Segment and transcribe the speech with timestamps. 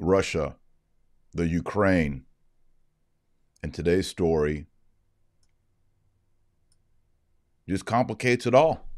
[0.00, 0.56] Russia,
[1.34, 2.24] the Ukraine,
[3.62, 4.66] and today's story
[7.68, 8.88] just complicates it all.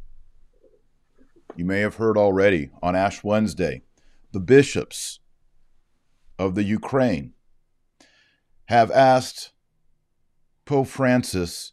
[1.56, 3.82] You may have heard already on Ash Wednesday,
[4.32, 5.18] the bishops
[6.38, 7.34] of the Ukraine
[8.66, 9.52] have asked
[10.64, 11.72] Pope Francis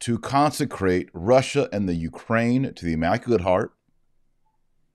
[0.00, 3.72] to consecrate Russia and the Ukraine to the Immaculate Heart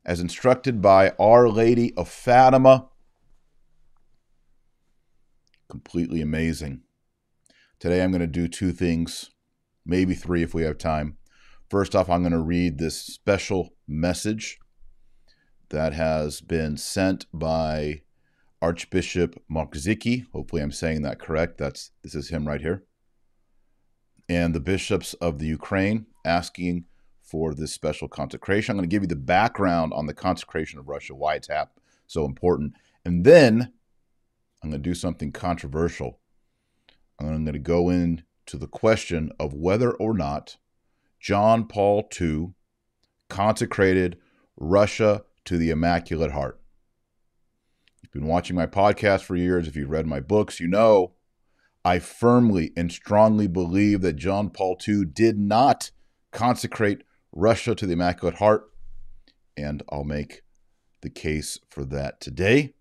[0.05, 2.89] as instructed by Our Lady of Fatima.
[5.73, 6.81] Completely amazing.
[7.79, 9.31] Today I'm going to do two things,
[9.83, 11.17] maybe three if we have time.
[11.67, 14.59] First off, I'm going to read this special message
[15.69, 18.03] that has been sent by
[18.61, 20.27] Archbishop Mokrzycki.
[20.31, 21.57] Hopefully, I'm saying that correct.
[21.57, 22.83] That's this is him right here,
[24.29, 26.85] and the bishops of the Ukraine asking
[27.23, 28.73] for this special consecration.
[28.73, 31.49] I'm going to give you the background on the consecration of Russia, why it's
[32.05, 33.73] so important, and then
[34.63, 36.19] I'm going to do something controversial.
[37.19, 40.55] I'm going to go into the question of whether or not
[41.19, 42.53] John Paul II
[43.29, 44.17] consecrated
[44.55, 46.61] Russia to the Immaculate Heart.
[48.01, 49.67] You've been watching my podcast for years.
[49.67, 51.13] If you've read my books, you know
[51.85, 55.91] I firmly and strongly believe that John Paul II did not
[56.31, 57.03] consecrate
[57.33, 58.69] Russia to the Immaculate Heart.
[59.57, 60.41] And I'll make
[61.01, 62.73] the case for that today.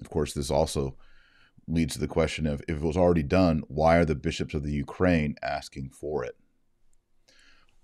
[0.00, 0.96] Of course, this also
[1.66, 4.62] leads to the question of if it was already done, why are the bishops of
[4.62, 6.36] the Ukraine asking for it?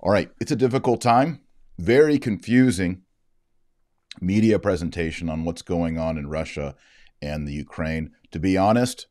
[0.00, 1.40] All right, it's a difficult time,
[1.78, 3.02] very confusing
[4.20, 6.74] media presentation on what's going on in Russia
[7.22, 8.10] and the Ukraine.
[8.32, 9.06] To be honest,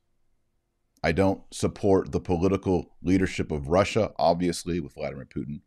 [1.04, 5.62] I don't support the political leadership of Russia, obviously, with Vladimir Putin,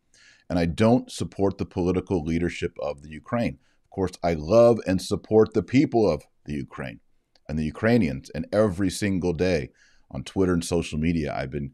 [0.50, 3.58] and I don't support the political leadership of the Ukraine.
[3.84, 7.00] Of course, I love and support the people of the Ukraine
[7.48, 9.70] and the Ukrainians, and every single day
[10.10, 11.72] on Twitter and social media, I've been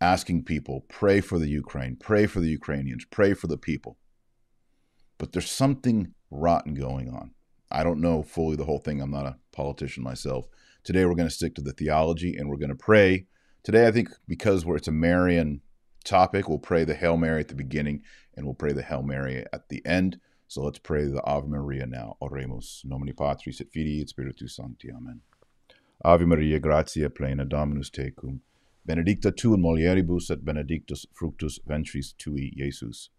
[0.00, 3.98] asking people, pray for the Ukraine, pray for the Ukrainians, pray for the people.
[5.18, 7.32] But there's something rotten going on.
[7.70, 9.00] I don't know fully the whole thing.
[9.00, 10.46] I'm not a politician myself.
[10.82, 13.26] Today we're going to stick to the theology and we're going to pray.
[13.62, 15.60] Today, I think because it's a Marian
[16.04, 18.02] topic, we'll pray the Hail Mary at the beginning
[18.34, 20.18] and we'll pray the Hail Mary at the end.
[20.50, 22.16] So let's pray the Ave Maria now.
[22.20, 22.84] Oremus.
[22.84, 24.90] Nomini Patris et Filii et Spiritus Sancti.
[24.90, 25.20] Amen.
[26.04, 28.40] Ave Maria, gratia plena Dominus tecum
[28.84, 33.10] benedicta tu in mulieribus et benedictus fructus ventris tui, Jesus.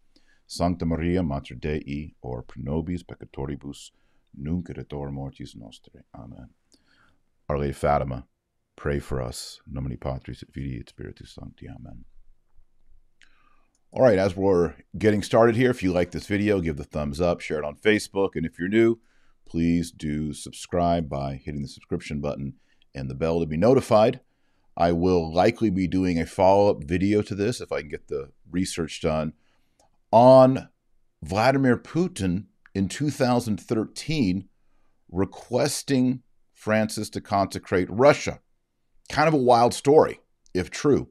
[0.46, 3.92] Sancta Maria, Mater Dei, or pro nobis peccatoribus,
[4.38, 6.03] nunc et et mortis nostre.
[6.13, 6.50] Amen.
[7.48, 8.25] Our Lady Fatima,
[8.75, 9.62] pray for us.
[9.66, 11.69] Nomini Patris et Filii et Spiritus Sancti.
[11.69, 12.03] Amen.
[13.94, 17.19] All right, as we're getting started here, if you like this video, give the thumbs
[17.19, 19.00] up, share it on Facebook, and if you're new,
[19.46, 22.53] please do subscribe by hitting the subscription button
[22.96, 24.22] and the bell to be notified
[24.78, 28.07] I will likely be doing a follow up video to this if I can get
[28.07, 29.34] the research done
[30.12, 30.69] on
[31.22, 34.47] Vladimir Putin in 2013
[35.12, 38.40] requesting Francis to consecrate Russia.
[39.09, 40.19] Kind of a wild story,
[40.53, 41.09] if true.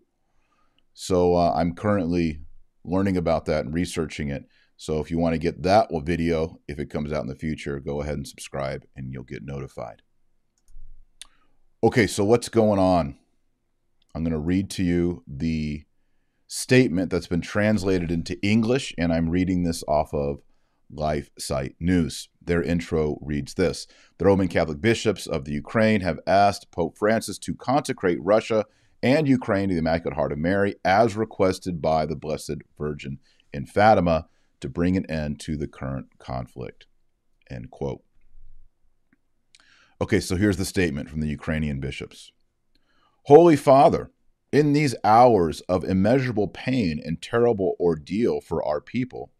[0.95, 2.41] So uh, I'm currently
[2.85, 4.45] learning about that and researching it.
[4.77, 7.81] So if you want to get that video, if it comes out in the future,
[7.81, 10.03] go ahead and subscribe and you'll get notified.
[11.83, 13.19] Okay, so what's going on?
[14.15, 15.85] I'm going to read to you the
[16.47, 20.43] statement that's been translated into English, and I'm reading this off of
[20.93, 22.29] Life Site News.
[22.43, 23.87] Their intro reads this
[24.19, 28.65] The Roman Catholic bishops of the Ukraine have asked Pope Francis to consecrate Russia
[29.03, 33.19] and Ukraine to the Immaculate Heart of Mary as requested by the Blessed Virgin
[33.53, 34.27] in Fatima
[34.61, 36.87] to bring an end to the current conflict.
[37.50, 38.03] End quote.
[40.00, 42.33] Okay, so here's the statement from the Ukrainian bishops.
[43.25, 44.10] Holy Father,
[44.53, 49.31] in these hours of immeasurable pain and terrible ordeal for our people,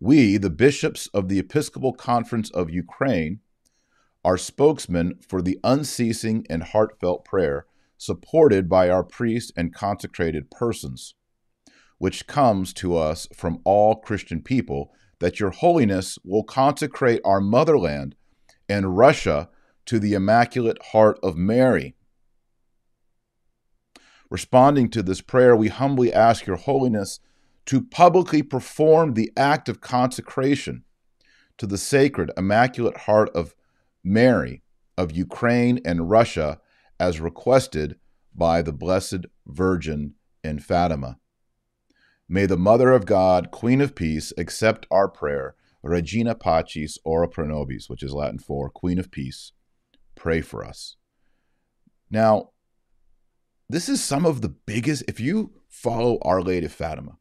[0.00, 3.40] we, the bishops of the Episcopal Conference of Ukraine,
[4.24, 7.66] are spokesmen for the unceasing and heartfelt prayer
[7.98, 11.14] supported by our priests and consecrated persons,
[11.98, 18.14] which comes to us from all Christian people, that your holiness will consecrate our motherland
[18.68, 19.48] and Russia
[19.84, 21.94] to the Immaculate Heart of Mary.
[24.30, 27.18] Responding to this prayer, we humbly ask Your Holiness
[27.66, 30.84] to publicly perform the act of consecration
[31.56, 33.54] to the sacred, immaculate heart of
[34.04, 34.62] Mary
[34.96, 36.60] of Ukraine and Russia
[37.00, 37.96] as requested
[38.34, 40.14] by the Blessed Virgin
[40.44, 41.18] in Fatima.
[42.28, 47.46] May the Mother of God, Queen of Peace, accept our prayer, Regina Pacis Ora Pro
[47.46, 49.52] Nobis, which is Latin for Queen of Peace,
[50.14, 50.96] pray for us.
[52.10, 52.50] Now,
[53.68, 57.18] this is some of the biggest, if you follow Our Lady of Fatima,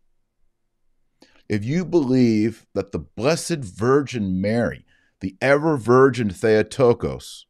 [1.49, 4.85] if you believe that the Blessed Virgin Mary,
[5.19, 7.46] the ever Virgin Theotokos,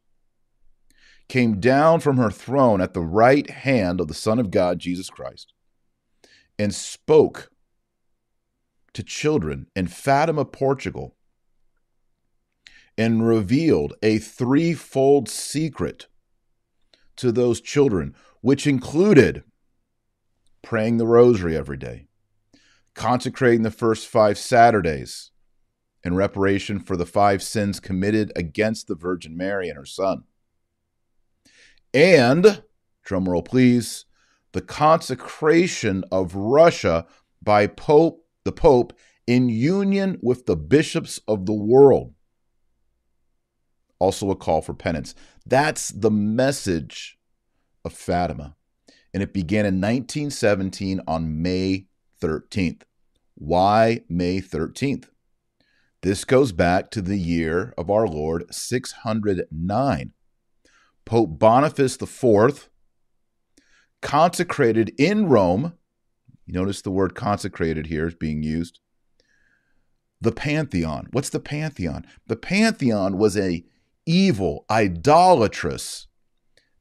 [1.28, 5.10] came down from her throne at the right hand of the Son of God, Jesus
[5.10, 5.52] Christ,
[6.58, 7.50] and spoke
[8.94, 11.14] to children in Fatima, Portugal,
[12.96, 16.08] and revealed a threefold secret
[17.16, 19.44] to those children, which included
[20.62, 22.06] praying the rosary every day,
[22.94, 25.30] consecrating the first five Saturdays
[26.02, 30.24] in reparation for the five sins committed against the Virgin Mary and her Son.
[31.94, 32.62] And,
[33.06, 34.04] drumroll please,
[34.52, 37.06] the consecration of Russia
[37.42, 38.94] by Pope the Pope
[39.26, 42.14] in union with the bishops of the world.
[43.98, 45.14] Also, a call for penance.
[45.44, 47.18] That's the message
[47.84, 48.56] of Fatima.
[49.12, 51.88] And it began in 1917 on May
[52.22, 52.82] 13th.
[53.34, 55.08] Why May 13th?
[56.00, 60.12] This goes back to the year of our Lord 609.
[61.08, 62.68] Pope Boniface IV
[64.02, 65.72] consecrated in Rome,
[66.44, 68.78] you notice the word consecrated here is being used,
[70.20, 71.08] the Pantheon.
[71.12, 72.04] What's the Pantheon?
[72.26, 73.64] The Pantheon was a
[74.04, 76.08] evil, idolatrous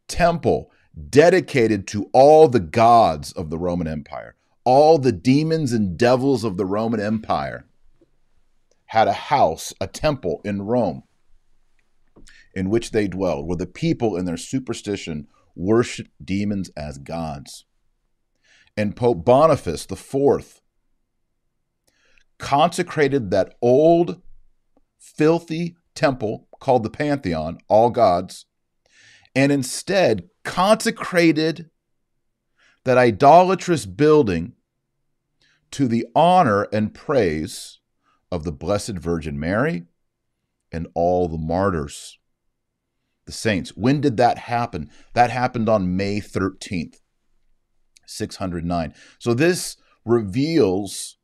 [0.09, 0.71] temple
[1.09, 4.35] dedicated to all the gods of the Roman Empire
[4.65, 7.65] all the demons and devils of the Roman Empire
[8.87, 11.03] had a house, a temple in Rome
[12.57, 17.65] in which they dwelled, where the people in their superstition worshiped demons as gods.
[18.75, 20.61] And Pope Boniface IV
[22.39, 24.23] consecrated that old,
[24.97, 28.47] filthy temple called the Pantheon, all gods,
[29.35, 31.69] and instead consecrated
[32.85, 34.53] that idolatrous building
[35.69, 37.81] to the honor and praise
[38.31, 39.83] of the Blessed Virgin Mary
[40.71, 42.16] and all the martyrs,
[43.27, 43.69] the saints.
[43.77, 44.89] When did that happen?
[45.13, 46.95] That happened on May 13th,
[48.07, 48.93] 609.
[49.19, 51.17] So this reveals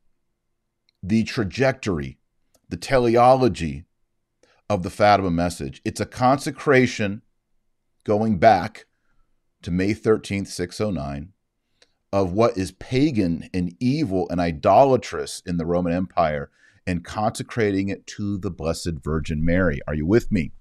[1.01, 2.19] the trajectory,
[2.69, 3.85] the teleology
[4.69, 5.81] of the Fatima message.
[5.83, 7.23] It's a consecration
[8.03, 8.85] going back
[9.63, 11.33] to May 13th, 609
[12.11, 16.51] of what is pagan and evil and idolatrous in the Roman Empire
[16.85, 19.79] and consecrating it to the Blessed Virgin Mary.
[19.87, 20.51] Are you with me?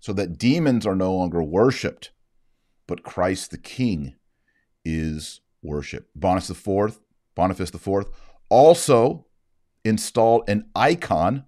[0.00, 2.10] So that demons are no longer worshiped,
[2.86, 4.14] but Christ the King
[4.84, 6.10] is worshiped.
[6.18, 6.98] Boniface IV,
[7.34, 8.06] Boniface IV
[8.48, 9.26] also
[9.84, 11.44] installed an icon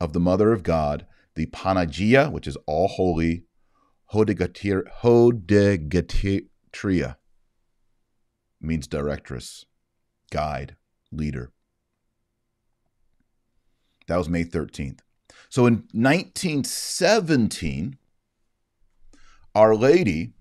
[0.00, 1.06] of the Mother of God,
[1.36, 3.44] the Panagia, which is all holy,
[4.12, 4.84] Hodegetria
[8.60, 9.64] means directress,
[10.30, 10.76] guide,
[11.12, 11.52] leader.
[14.06, 15.00] That was May 13th.
[15.54, 17.96] So in 1917,
[19.54, 20.32] Our Lady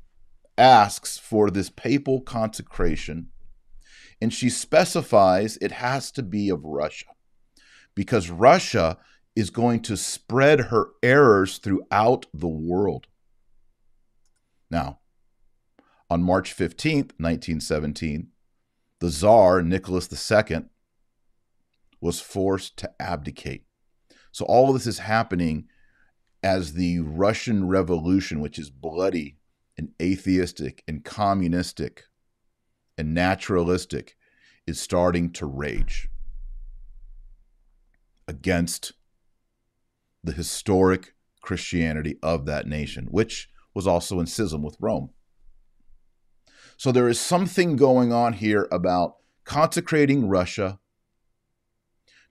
[0.57, 3.29] asks for this papal consecration,
[4.19, 7.05] and she specifies it has to be of Russia
[7.93, 8.97] because Russia
[9.35, 13.05] is going to spread her errors throughout the world.
[14.71, 14.97] Now,
[16.09, 18.29] on March 15th, 1917,
[18.97, 20.61] the Tsar, Nicholas II,
[22.01, 23.65] was forced to abdicate.
[24.33, 25.67] So all of this is happening
[26.41, 29.37] as the Russian Revolution, which is bloody
[29.77, 32.05] and atheistic and communistic
[32.97, 34.17] and naturalistic,
[34.65, 36.09] is starting to rage
[38.27, 38.93] against
[40.23, 45.11] the historic Christianity of that nation, which was also in schism with Rome.
[46.75, 50.79] So there is something going on here about consecrating Russia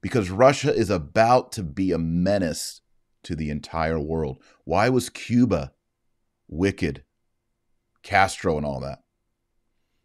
[0.02, 2.82] because Russia is about to be a menace
[3.22, 4.42] to the entire world.
[4.64, 5.72] Why was Cuba
[6.48, 7.04] wicked?
[8.02, 8.98] Castro and all that?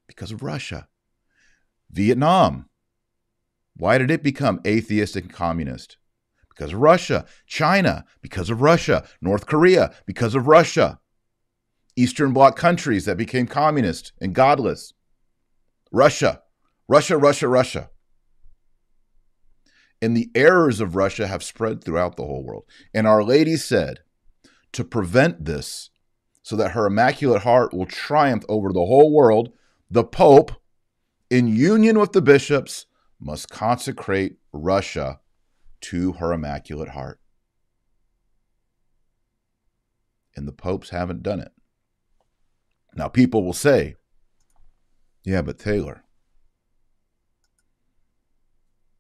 [0.08, 0.88] Because of Russia.
[1.90, 2.70] Vietnam.
[3.76, 5.98] Why did it become atheistic and communist?
[6.48, 7.26] Because of Russia.
[7.48, 9.04] China, because of Russia.
[9.20, 11.00] North Korea, because of Russia.
[11.96, 14.94] Eastern Bloc countries that became communist and godless.
[15.92, 16.44] Russia,
[16.88, 17.90] Russia, Russia, Russia.
[20.02, 22.66] And the errors of Russia have spread throughout the whole world.
[22.94, 24.00] And Our Lady said,
[24.74, 25.90] to prevent this,
[26.44, 29.52] so that her Immaculate Heart will triumph over the whole world,
[29.90, 30.52] the Pope,
[31.30, 32.86] in union with the bishops,
[33.20, 35.20] must consecrate Russia
[35.82, 37.20] to her Immaculate Heart.
[40.38, 41.52] and the popes haven't done it.
[42.94, 43.96] Now, people will say,
[45.26, 46.04] yeah, but Taylor,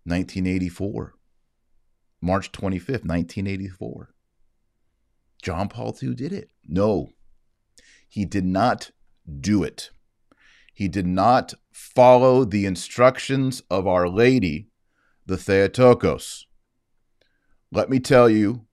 [0.08, 1.16] 1984,
[2.22, 4.14] March 25th, 1984.
[5.42, 6.50] John Paul II did it.
[6.66, 7.10] No,
[8.08, 8.92] he did not
[9.40, 9.92] do it.
[10.74, 14.70] He did not follow the instructions of Our Lady,
[15.26, 16.48] the Theotokos.
[17.72, 18.66] Let me tell you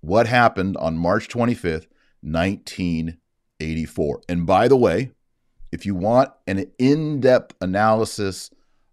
[0.00, 1.86] what happened on March 25th,
[2.20, 4.20] 1984.
[4.28, 5.12] And by the way,
[5.70, 8.50] if you want an in depth analysis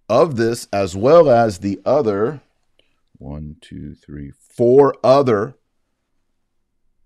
[0.10, 2.42] of this, as well as the other
[3.18, 5.56] one, two, three, four other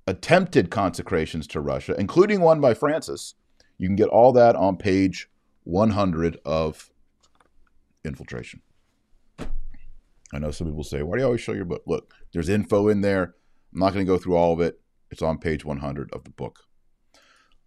[0.08, 3.36] attempted consecrations to Russia, including one by Francis.
[3.78, 5.30] You can get all that on page
[5.64, 6.90] 100 of
[8.06, 8.62] Infiltration.
[9.40, 11.84] I know some people say, Why do you always show your book?
[11.86, 13.36] Look, there's info in there.
[13.74, 14.80] I'm not going to go through all of it.
[15.10, 16.62] It's on page 100 of the book.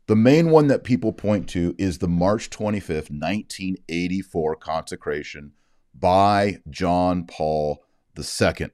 [0.07, 5.53] The main one that people point to is the March 25th, 1984 consecration
[5.93, 7.85] by John Paul
[8.17, 8.69] II.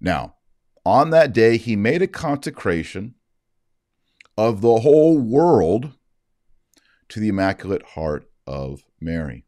[0.00, 0.36] Now,
[0.84, 3.16] on that day, he made a consecration
[4.36, 5.94] of the whole world
[7.08, 9.44] to the Immaculate Heart of Mary.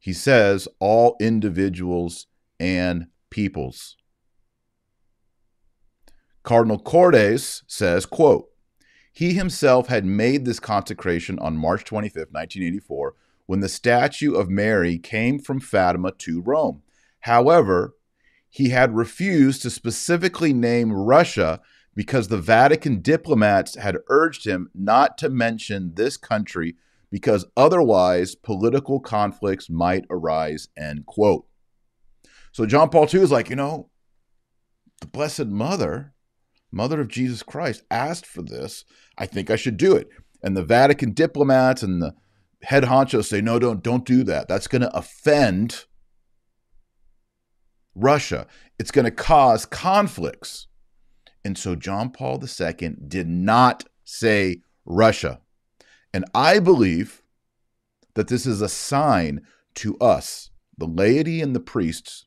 [0.00, 2.26] He says, all individuals
[2.58, 3.96] and peoples.
[6.44, 8.48] Cardinal Cordes says, quote,
[9.12, 13.14] he himself had made this consecration on March 25, 1984,
[13.46, 16.82] when the statue of Mary came from Fatima to Rome.
[17.20, 17.94] However,
[18.50, 21.60] he had refused to specifically name Russia
[21.94, 26.76] because the Vatican diplomats had urged him not to mention this country
[27.10, 31.46] because otherwise political conflicts might arise, end quote.
[32.50, 33.90] So John Paul II is like, you know,
[35.00, 36.13] the Blessed Mother,
[36.74, 38.84] Mother of Jesus Christ, asked for this.
[39.16, 40.08] I think I should do it.
[40.42, 42.14] And the Vatican diplomats and the
[42.62, 44.48] head honchos say, no, don't, don't do that.
[44.48, 45.84] That's going to offend
[47.94, 48.46] Russia.
[48.78, 50.66] It's going to cause conflicts.
[51.44, 55.40] And so John Paul II did not say Russia.
[56.12, 57.22] And I believe
[58.14, 59.42] that this is a sign
[59.76, 62.26] to us, the laity and the priests.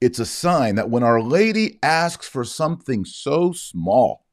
[0.00, 4.24] It's a sign that when Our Lady asks for something so small,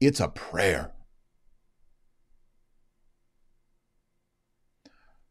[0.00, 0.92] it's a prayer.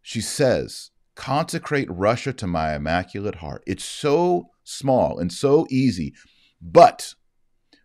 [0.01, 3.63] She says, consecrate Russia to my immaculate heart.
[3.67, 6.13] It's so small and so easy,
[6.61, 7.15] but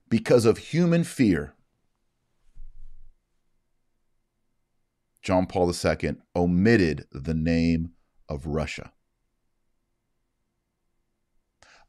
[0.09, 1.55] because of human fear,
[5.23, 7.91] John Paul II omitted the name
[8.29, 8.93] of Russia.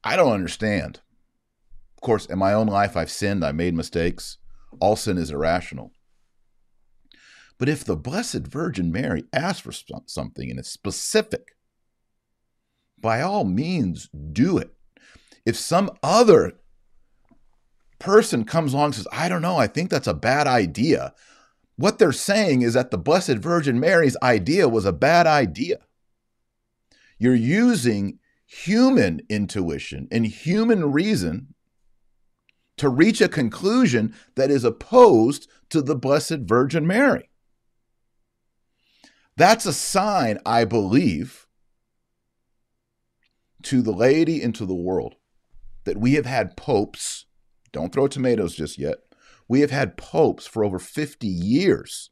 [0.03, 1.01] I don't understand.
[1.98, 4.38] Of course, in my own life, I've sinned, I made mistakes.
[4.79, 5.91] All sin is irrational.
[7.58, 9.74] But if the Blessed Virgin Mary asks for
[10.06, 11.56] something and it's specific,
[12.98, 14.74] by all means do it.
[15.46, 16.53] If some other
[17.98, 21.13] person comes along and says, I don't know, I think that's a bad idea,
[21.75, 25.79] what they're saying is that the Blessed Virgin Mary's idea was a bad idea.
[27.18, 28.19] You're using
[28.51, 31.53] human intuition and human reason
[32.77, 37.29] to reach a conclusion that is opposed to the Blessed Virgin Mary.
[39.38, 41.46] That's a sign, I believe,
[43.63, 45.15] to the laity and to the world
[45.84, 47.25] that we have had popes,
[47.72, 48.98] don't throw tomatoes just yet,
[49.48, 52.10] we have had popes for over 50 years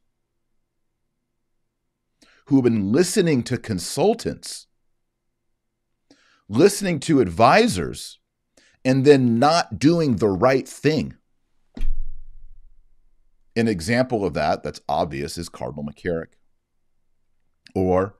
[2.45, 4.66] who have been listening to consultants,
[6.49, 8.19] listening to advisors,
[8.85, 11.15] and then not doing the right thing.
[13.55, 16.33] An example of that that's obvious is Cardinal McCarrick
[17.75, 18.15] or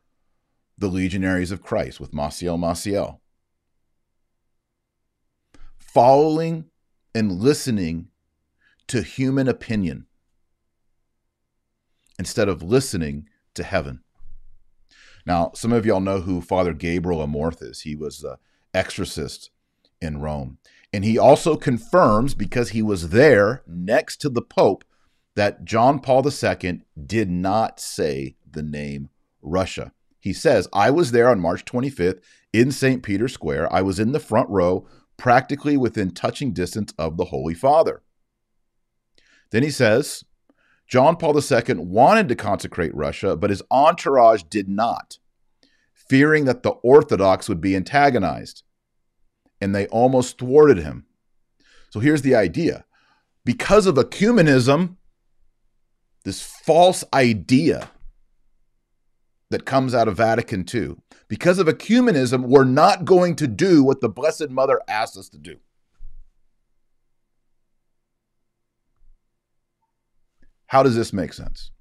[0.77, 3.19] the Legionaries of Christ with Maciel Maciel.
[5.77, 6.65] Following
[7.15, 8.09] and listening
[8.87, 10.05] to human opinion
[12.19, 14.01] instead of listening to heaven.
[15.27, 17.81] Now, some of y'all know who Father Gabriel Amorth is.
[17.81, 18.37] He was an
[18.73, 19.49] exorcist
[20.01, 20.57] in Rome.
[20.93, 24.85] And he also confirms, because he was there next to the Pope,
[25.35, 29.09] that John Paul II did not say the name
[29.41, 29.91] Russia.
[30.21, 32.21] He says, I was there on March 25th
[32.53, 33.03] in St.
[33.03, 33.71] Peter's Square.
[33.71, 38.01] I was in the front row, practically within touching distance of the Holy Father.
[39.51, 40.23] Then he says,
[40.87, 45.17] John Paul II wanted to consecrate Russia, but his entourage did not,
[45.93, 48.63] fearing that the Orthodox would be antagonized.
[49.59, 51.05] and they almost thwarted him.
[51.89, 52.85] So here's the idea
[53.43, 54.97] because of ecumenism,
[56.25, 57.89] this false idea
[59.49, 64.01] that comes out of Vatican II, because of ecumenism, we're not going to do what
[64.01, 65.57] the Blessed Mother asked us to do.
[70.67, 71.71] How does this make sense?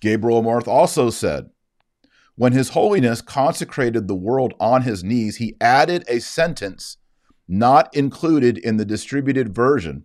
[0.00, 1.50] Gabriel Amorth also said,
[2.34, 6.96] when His Holiness consecrated the world on his knees, he added a sentence
[7.48, 10.04] not included in the distributed version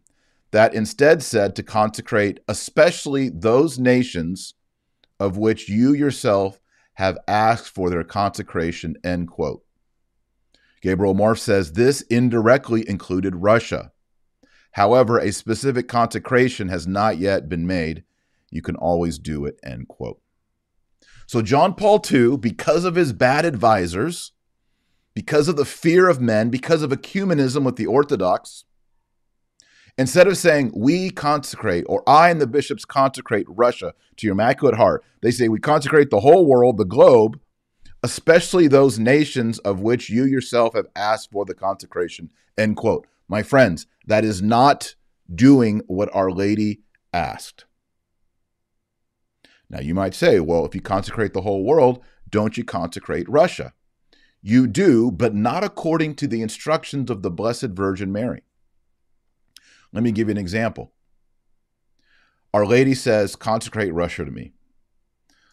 [0.52, 4.54] that instead said to consecrate especially those nations
[5.20, 6.60] of which you yourself
[6.96, 9.64] have asked for their consecration, end quote.
[10.82, 13.93] Gabriel Amorth says this indirectly included Russia.
[14.74, 18.04] However, a specific consecration has not yet been made.
[18.50, 20.20] You can always do it, end quote.
[21.28, 24.32] So, John Paul II, because of his bad advisors,
[25.14, 28.66] because of the fear of men, because of ecumenism with the Orthodox,
[29.98, 34.76] instead of saying, we consecrate, or I and the bishops consecrate Russia to your Immaculate
[34.76, 37.40] Heart, they say, we consecrate the whole world, the globe,
[38.02, 42.32] especially those nations of which you yourself have asked for the consecration.
[42.58, 43.08] End quote.
[43.28, 44.96] My friends, that is not
[45.34, 46.82] doing what Our Lady
[47.12, 47.66] asked.
[49.70, 53.74] Now, you might say, well, if you consecrate the whole world, don't you consecrate Russia?
[54.42, 58.44] You do, but not according to the instructions of the Blessed Virgin Mary.
[59.94, 60.92] Let me give you an example.
[62.54, 64.54] Our Lady says, consecrate Russia to me.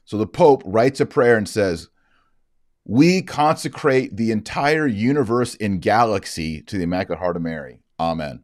[0.05, 1.89] So the Pope writes a prayer and says,
[2.85, 7.81] We consecrate the entire universe and galaxy to the Immaculate Heart of Mary.
[8.01, 8.43] Amen.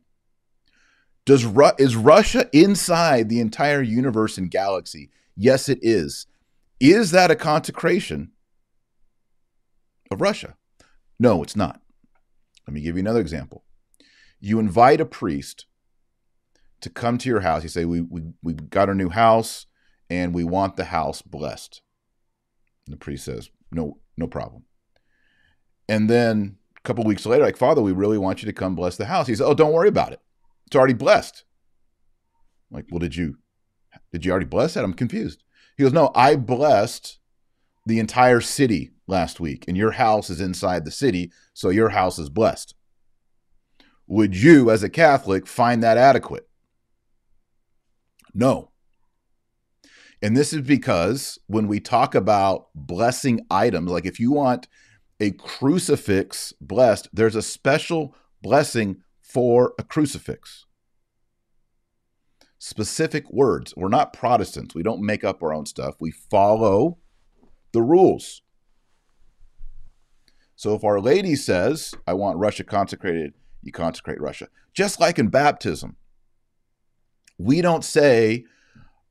[1.25, 5.11] Does Ru- is Russia inside the entire universe and galaxy?
[5.35, 6.27] Yes, it is.
[6.79, 8.33] Is that a consecration
[10.11, 10.57] of Russia.
[11.19, 11.81] No, it's not.
[12.67, 13.65] Let me give you another example.
[14.41, 15.67] You invite a priest
[16.81, 17.63] to come to your house.
[17.63, 19.67] You say, we, we, we got a new house
[20.11, 21.81] and we want the house blessed.
[22.87, 24.65] And the priest says, No, no problem.
[25.89, 29.07] And then couple weeks later, like, Father, we really want you to come bless the
[29.07, 29.27] house.
[29.27, 30.21] He said, Oh, don't worry about it.
[30.67, 31.45] It's already blessed.
[32.71, 33.37] I'm like, well, did you
[34.13, 34.85] did you already bless that?
[34.85, 35.43] I'm confused.
[35.77, 37.19] He goes, No, I blessed
[37.85, 42.19] the entire city last week, and your house is inside the city, so your house
[42.19, 42.75] is blessed.
[44.07, 46.49] Would you, as a Catholic, find that adequate?
[48.33, 48.71] No.
[50.23, 54.67] And this is because when we talk about blessing items, like if you want
[55.21, 60.67] a crucifix blessed, there's a special blessing for a crucifix.
[62.59, 63.75] Specific words.
[63.77, 64.75] We're not Protestants.
[64.75, 65.97] We don't make up our own stuff.
[66.01, 66.99] We follow
[67.73, 68.43] the rules.
[70.57, 74.49] So if Our Lady says, I want Russia consecrated, you consecrate Russia.
[74.73, 75.97] Just like in baptism,
[77.39, 78.45] we don't say,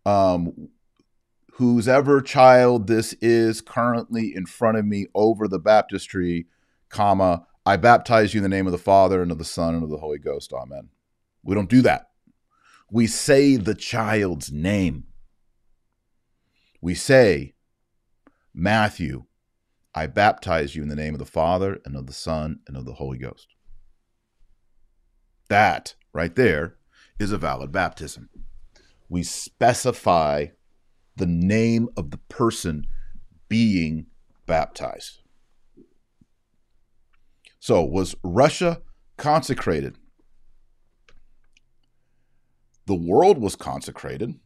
[0.06, 0.70] um,
[1.58, 6.48] whose ever child this is currently in front of me over the baptistry,
[6.90, 9.82] comma, I baptize you in the name of the Father and of the Son and
[9.82, 10.52] of the Holy Ghost.
[10.52, 10.90] Amen.
[11.44, 12.10] We don't do that.
[12.92, 15.06] We say the child's name.
[16.82, 17.54] We say,
[18.54, 19.24] Matthew,
[19.94, 22.86] I baptize you in the name of the Father and of the Son and of
[22.86, 23.48] the Holy Ghost.
[25.48, 26.76] That right there
[27.18, 28.30] is a valid baptism.
[29.08, 30.48] We specify
[31.16, 32.86] the name of the person
[33.48, 34.08] being
[34.46, 35.22] baptized.
[37.60, 38.82] So, was Russia
[39.18, 39.98] consecrated?
[42.86, 44.40] The world was consecrated,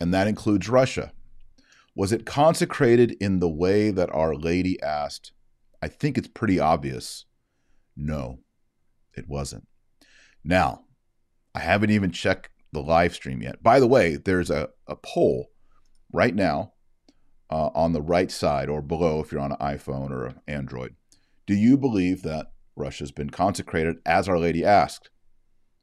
[0.00, 1.12] and that includes Russia.
[1.94, 5.32] Was it consecrated in the way that Our Lady asked?
[5.80, 7.24] I think it's pretty obvious.
[7.96, 8.40] No,
[9.16, 9.66] it wasn't.
[10.44, 10.84] Now,
[11.54, 13.62] I haven't even checked the live stream yet.
[13.62, 15.50] By the way, there's a, a poll
[16.12, 16.72] right now
[17.50, 20.94] uh, on the right side or below if you're on an iPhone or an Android.
[21.46, 25.10] Do you believe that Russia's been consecrated as Our Lady asked?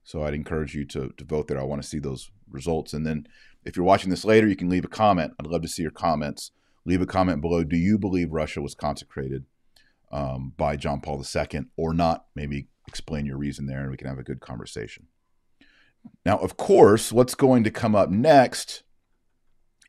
[0.04, 1.60] So I'd encourage you to, to vote there.
[1.60, 2.94] I want to see those results.
[2.94, 3.28] And then
[3.64, 5.34] if you're watching this later, you can leave a comment.
[5.40, 6.52] I'd love to see your comments.
[6.86, 7.64] Leave a comment below.
[7.64, 9.46] Do you believe Russia was consecrated
[10.12, 12.26] um, by John Paul II or not?
[12.36, 15.08] Maybe explain your reason there and we can have a good conversation.
[16.26, 18.84] Now, of course, what's going to come up next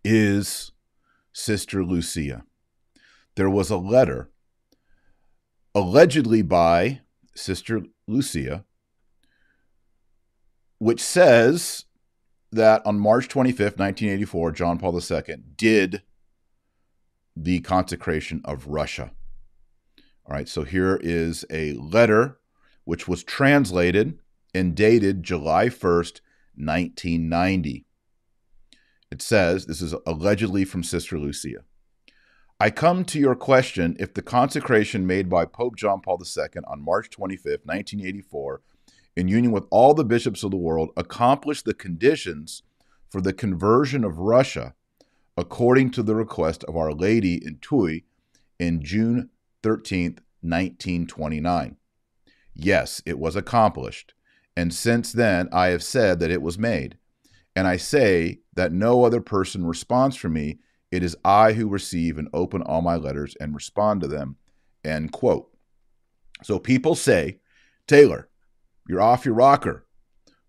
[0.04, 0.72] is
[1.32, 2.44] Sister Lucia.
[3.34, 4.30] There was a letter
[5.74, 7.00] allegedly by
[7.34, 8.64] Sister Lucia,
[10.78, 11.86] which says
[12.52, 16.02] that on March 25th, 1984, John Paul II did
[17.36, 19.10] the consecration of Russia.
[20.26, 22.38] All right, so here is a letter
[22.84, 24.18] which was translated
[24.54, 26.20] and dated July 1st,
[26.54, 27.86] 1990.
[29.14, 31.62] It says, this is allegedly from Sister Lucia.
[32.59, 36.85] I come to your question if the consecration made by Pope John Paul II on
[36.85, 38.61] March 25, 1984,
[39.14, 42.64] in union with all the bishops of the world, accomplished the conditions
[43.09, 44.74] for the conversion of Russia
[45.37, 48.03] according to the request of Our Lady in Tuy
[48.59, 49.31] in June
[49.62, 51.77] 13, 1929.
[52.53, 54.12] Yes, it was accomplished,
[54.57, 56.98] and since then I have said that it was made.
[57.56, 60.58] And I say that no other person responds for me.
[60.90, 64.36] It is I who receive and open all my letters and respond to them.
[64.84, 65.50] End quote.
[66.42, 67.38] So people say,
[67.86, 68.28] Taylor,
[68.88, 69.86] you're off your rocker.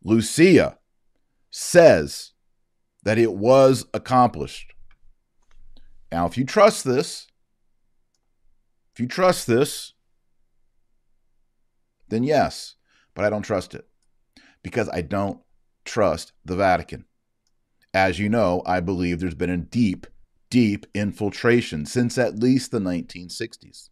[0.03, 0.77] Lucia
[1.51, 2.33] says
[3.03, 4.73] that it was accomplished.
[6.11, 7.27] Now, if you trust this,
[8.93, 9.93] if you trust this,
[12.07, 12.75] then yes,
[13.13, 13.87] but I don't trust it
[14.63, 15.39] because I don't
[15.85, 17.05] trust the Vatican.
[17.93, 20.07] As you know, I believe there's been a deep,
[20.49, 23.89] deep infiltration since at least the 1960s.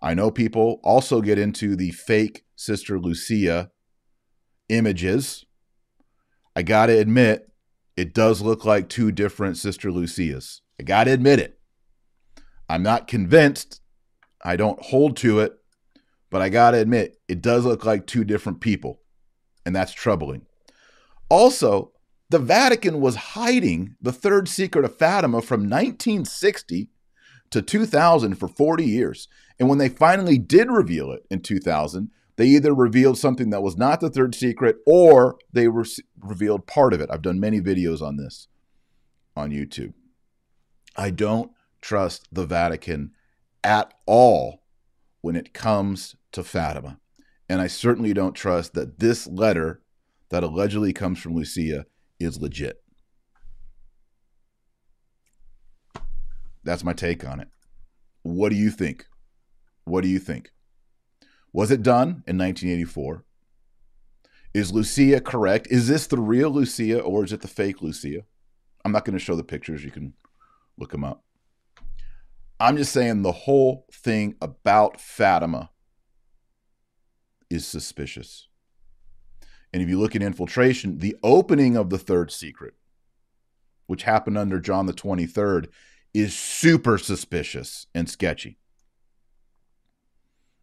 [0.00, 3.70] I know people also get into the fake Sister Lucia
[4.68, 5.44] images.
[6.54, 7.50] I got to admit,
[7.96, 10.62] it does look like two different Sister Lucias.
[10.80, 11.58] I got to admit it.
[12.68, 13.80] I'm not convinced.
[14.44, 15.58] I don't hold to it,
[16.30, 19.00] but I got to admit, it does look like two different people,
[19.68, 20.46] and that's troubling.
[21.28, 21.92] Also,
[22.30, 26.88] the Vatican was hiding the third secret of Fatima from 1960
[27.50, 29.28] to 2000 for 40 years.
[29.58, 33.76] And when they finally did reveal it in 2000, they either revealed something that was
[33.76, 35.84] not the third secret or they re-
[36.18, 37.10] revealed part of it.
[37.12, 38.48] I've done many videos on this
[39.36, 39.92] on YouTube.
[40.96, 41.50] I don't
[41.82, 43.10] trust the Vatican
[43.62, 44.62] at all
[45.20, 46.98] when it comes to Fatima.
[47.48, 49.80] And I certainly don't trust that this letter
[50.30, 51.86] that allegedly comes from Lucia
[52.20, 52.82] is legit.
[56.64, 57.48] That's my take on it.
[58.22, 59.06] What do you think?
[59.84, 60.50] What do you think?
[61.52, 63.24] Was it done in 1984?
[64.52, 65.68] Is Lucia correct?
[65.70, 68.22] Is this the real Lucia or is it the fake Lucia?
[68.84, 69.84] I'm not going to show the pictures.
[69.84, 70.14] You can
[70.76, 71.24] look them up.
[72.60, 75.70] I'm just saying the whole thing about Fatima
[77.50, 78.48] is suspicious.
[79.72, 82.74] And if you look at infiltration, the opening of the third secret,
[83.86, 85.68] which happened under John the 23rd,
[86.14, 88.58] is super suspicious and sketchy.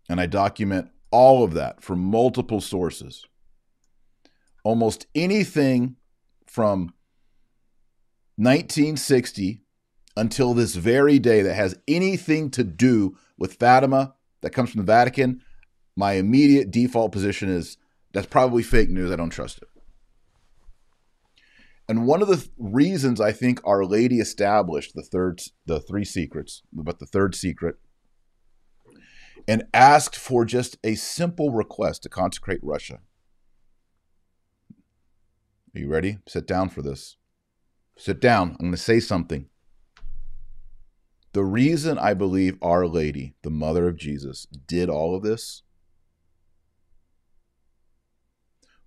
[0.10, 3.26] And I document all of that from multiple sources.
[4.64, 5.96] Almost anything
[6.46, 6.94] from
[8.38, 9.62] 1960
[10.18, 14.86] until this very day that has anything to do with Fatima that comes from the
[14.86, 15.42] Vatican,
[15.96, 17.78] my immediate default position is
[18.14, 19.12] that's probably fake news.
[19.12, 19.68] I don't trust it.
[21.88, 26.06] And one of the th- reasons I think Our Lady established the third, the three
[26.06, 27.76] secrets, but the third secret,
[29.48, 33.00] and asked for just a simple request to consecrate Russia.
[35.76, 36.18] Are you ready?
[36.28, 37.18] Sit down for this.
[37.98, 38.52] Sit down.
[38.52, 39.48] I'm going to say something.
[41.34, 45.64] The reason I believe Our Lady, the mother of Jesus, did all of this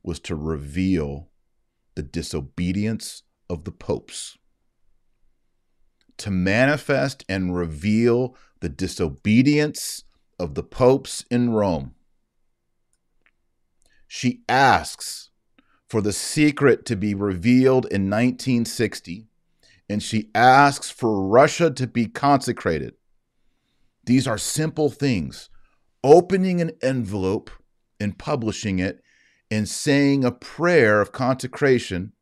[0.08, 1.28] was to reveal
[1.94, 4.38] the disobedience of the popes,
[6.16, 10.04] to manifest and reveal the disobedience
[10.38, 11.94] of the popes in Rome.
[14.06, 15.28] She asks
[15.90, 19.26] for the secret to be revealed in 1960,
[19.90, 22.94] and she asks for Russia to be consecrated.
[24.06, 25.50] These are simple things.
[26.02, 27.50] Opening an envelope
[28.00, 29.02] and publishing it
[29.50, 32.12] and saying a prayer of consecration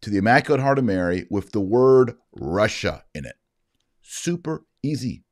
[0.00, 3.36] to the Immaculate Heart of Mary with the word Russia in it.
[4.02, 5.24] Super easy.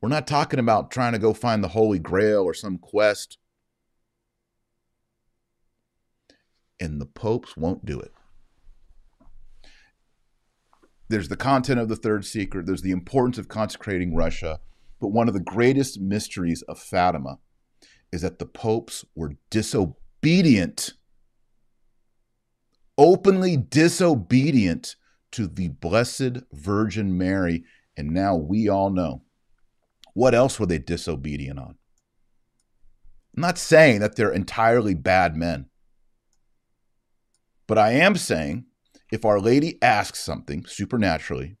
[0.00, 3.38] We're not talking about trying to go find the Holy Grail or some quest.
[6.78, 8.12] And the popes won't do it.
[11.08, 14.60] There's the content of the third secret, there's the importance of consecrating Russia,
[15.00, 17.38] but one of the greatest mysteries of Fatima
[18.12, 20.94] is that the popes were disobedient,
[22.96, 24.96] openly disobedient
[25.32, 27.64] to the Blessed Virgin Mary.
[27.96, 29.22] And now we all know.
[30.14, 31.76] What else were they disobedient on?
[33.36, 35.66] I'm not saying that they're entirely bad men.
[37.66, 38.64] But I am saying
[39.12, 41.56] if Our Lady asks something supernaturally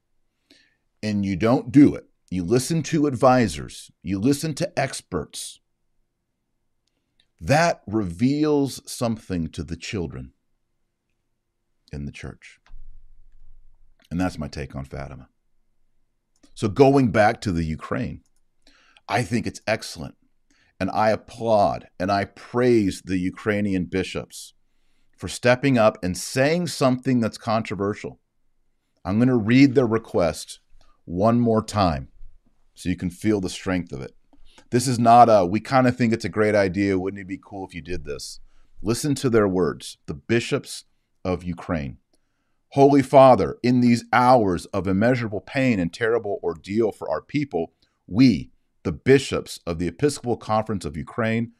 [1.02, 5.60] and you don't do it, you listen to advisors, you listen to experts,
[7.40, 10.32] that reveals something to the children
[11.92, 12.58] in the church.
[14.10, 15.28] And that's my take on Fatima.
[16.54, 18.22] So, going back to the Ukraine,
[19.08, 20.16] I think it's excellent.
[20.80, 24.54] And I applaud and I praise the Ukrainian bishops
[25.16, 28.20] for stepping up and saying something that's controversial.
[29.04, 30.60] I'm going to read their request
[31.04, 32.08] one more time
[32.74, 34.14] so you can feel the strength of it.
[34.70, 36.98] This is not a, we kind of think it's a great idea.
[36.98, 38.40] Wouldn't it be cool if you did this?
[38.82, 40.84] Listen to their words, the bishops
[41.24, 41.98] of Ukraine.
[42.72, 47.72] Holy Father, in these hours of immeasurable pain and terrible ordeal for our people,
[48.06, 48.50] we,
[48.82, 51.52] the bishops of the Episcopal Conference of Ukraine,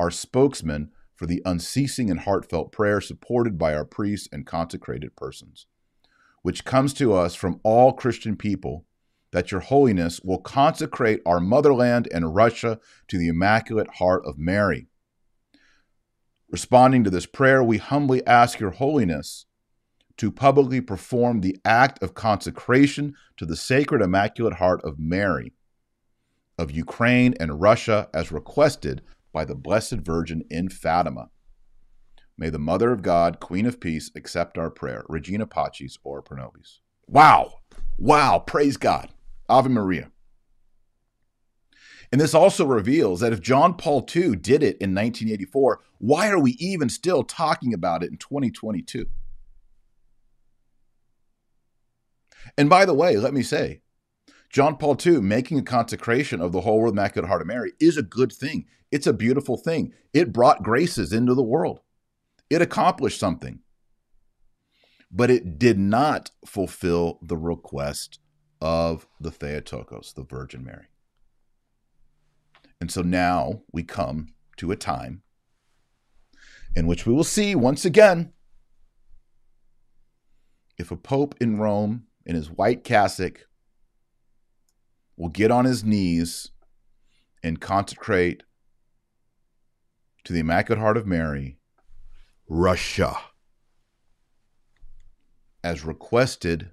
[0.00, 5.66] are spokesmen for the unceasing and heartfelt prayer supported by our priests and consecrated persons,
[6.40, 8.86] which comes to us from all Christian people
[9.34, 14.86] that your holiness will consecrate our motherland and Russia to the Immaculate Heart of Mary.
[16.48, 19.46] Responding to this prayer, we humbly ask your holiness
[20.18, 25.52] to publicly perform the act of consecration to the Sacred Immaculate Heart of Mary
[26.56, 31.30] of Ukraine and Russia as requested by the Blessed Virgin in Fatima.
[32.38, 35.02] May the Mother of God, Queen of Peace, accept our prayer.
[35.08, 36.82] Regina Pacis or pro nobis.
[37.08, 37.54] Wow.
[37.98, 38.38] Wow.
[38.38, 39.10] Praise God.
[39.48, 40.10] Ave Maria.
[42.12, 46.38] And this also reveals that if John Paul II did it in 1984, why are
[46.38, 49.06] we even still talking about it in 2022?
[52.56, 53.80] And by the way, let me say,
[54.50, 57.96] John Paul II making a consecration of the whole world Immaculate Heart of Mary is
[57.96, 58.66] a good thing.
[58.92, 59.92] It's a beautiful thing.
[60.12, 61.80] It brought graces into the world.
[62.48, 63.60] It accomplished something.
[65.10, 68.20] But it did not fulfill the request
[68.64, 70.86] of the Theotokos, the Virgin Mary.
[72.80, 75.22] And so now we come to a time
[76.74, 78.32] in which we will see once again
[80.78, 83.46] if a pope in Rome in his white cassock
[85.14, 86.50] will get on his knees
[87.42, 88.44] and consecrate
[90.24, 91.58] to the Immaculate Heart of Mary,
[92.48, 93.14] Russia,
[95.62, 96.70] as requested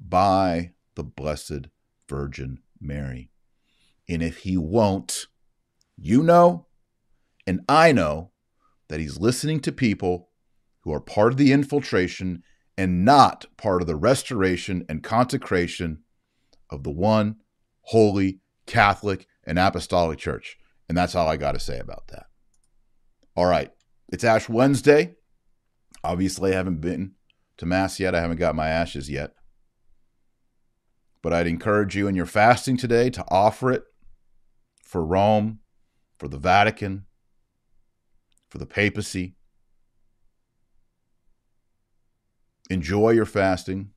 [0.00, 1.68] by the Blessed
[2.08, 3.30] Virgin Mary.
[4.08, 5.28] And if he won't,
[5.96, 6.66] you know,
[7.46, 8.32] and I know
[8.88, 10.30] that he's listening to people
[10.80, 12.42] who are part of the infiltration
[12.76, 16.00] and not part of the restoration and consecration
[16.68, 17.36] of the one
[17.82, 20.58] holy Catholic and Apostolic Church.
[20.88, 22.26] And that's all I got to say about that.
[23.36, 23.70] All right,
[24.08, 25.14] it's Ash Wednesday.
[26.02, 27.12] Obviously, I haven't been
[27.58, 28.16] to Mass yet.
[28.16, 29.34] I haven't got my ashes yet.
[31.22, 33.84] But I'd encourage you in your fasting today to offer it
[34.84, 35.60] for Rome,
[36.18, 37.06] for the Vatican,
[38.48, 39.34] for the papacy.
[42.70, 43.90] Enjoy your fasting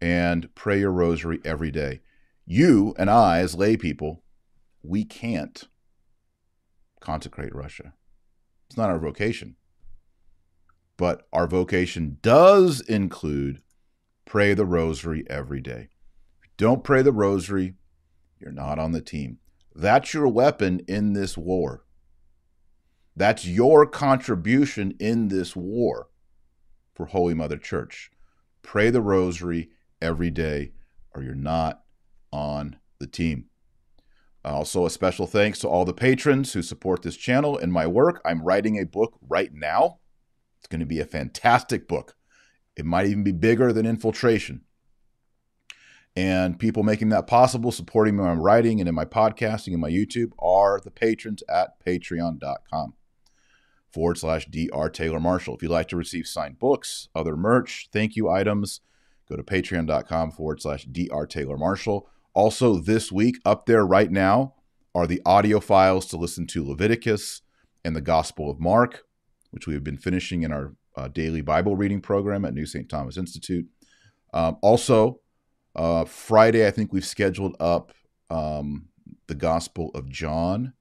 [0.00, 2.00] and pray your rosary every day.
[2.44, 4.22] You and I, as lay people,
[4.82, 5.66] we can't
[7.00, 7.94] consecrate Russia.
[8.68, 9.56] It's not our vocation.
[10.96, 13.62] But our vocation does include
[14.34, 15.90] pray the rosary every day.
[16.40, 17.74] If you don't pray the rosary,
[18.40, 19.38] you're not on the team.
[19.76, 21.84] That's your weapon in this war.
[23.14, 26.08] That's your contribution in this war
[26.96, 28.10] for Holy Mother Church.
[28.60, 29.70] Pray the rosary
[30.02, 30.72] every day,
[31.14, 31.84] or you're not
[32.32, 33.44] on the team.
[34.44, 38.20] Also, a special thanks to all the patrons who support this channel and my work.
[38.24, 40.00] I'm writing a book right now.
[40.58, 42.16] It's going to be a fantastic book.
[42.76, 44.62] It might even be bigger than infiltration.
[46.16, 49.80] And people making that possible, supporting me in my writing and in my podcasting and
[49.80, 52.94] my YouTube are the patrons at patreon.com
[53.90, 54.90] forward slash Dr.
[54.90, 55.56] Taylor Marshall.
[55.56, 58.80] If you'd like to receive signed books, other merch, thank you items,
[59.28, 61.26] go to patreon.com forward slash Dr.
[61.26, 62.08] Taylor Marshall.
[62.32, 64.54] Also, this week, up there right now,
[64.94, 67.42] are the audio files to listen to Leviticus
[67.84, 69.04] and the Gospel of Mark,
[69.50, 72.88] which we have been finishing in our uh, daily Bible reading program at New St.
[72.88, 73.66] Thomas Institute.
[74.32, 75.20] Um, also,
[75.76, 77.92] uh, Friday, I think we've scheduled up
[78.30, 78.88] um,
[79.26, 80.74] the Gospel of John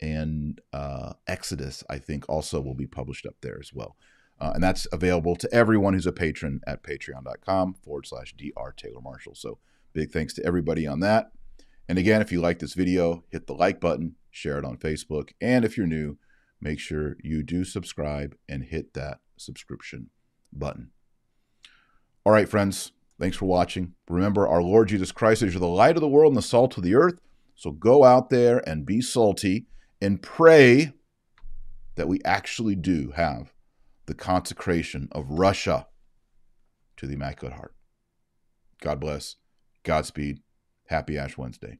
[0.00, 3.96] and uh, Exodus, I think, also will be published up there as well.
[4.40, 8.74] Uh, and that's available to everyone who's a patron at patreon.com forward slash Dr.
[8.76, 9.36] Taylor Marshall.
[9.36, 9.58] So
[9.92, 11.30] big thanks to everybody on that.
[11.88, 15.30] And again, if you like this video, hit the like button, share it on Facebook.
[15.40, 16.18] And if you're new,
[16.60, 20.10] make sure you do subscribe and hit that subscription
[20.52, 20.90] button.
[22.24, 23.94] All right, friends, Thanks for watching.
[24.08, 26.82] Remember, our Lord Jesus Christ is the light of the world and the salt of
[26.82, 27.20] the earth.
[27.54, 29.66] So go out there and be salty
[30.00, 30.92] and pray
[31.94, 33.52] that we actually do have
[34.06, 35.86] the consecration of Russia
[36.96, 37.76] to the Immaculate Heart.
[38.80, 39.36] God bless.
[39.84, 40.40] Godspeed.
[40.86, 41.78] Happy Ash Wednesday.